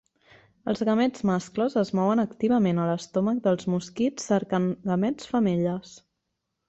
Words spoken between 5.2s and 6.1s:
femelles.